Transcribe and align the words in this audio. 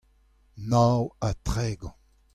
nav 0.69 1.01
ha 1.21 1.29
tregont. 1.45 1.97